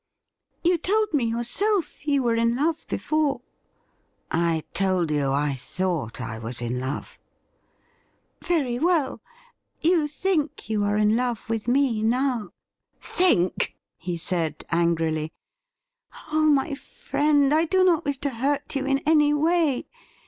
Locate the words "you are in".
10.71-11.15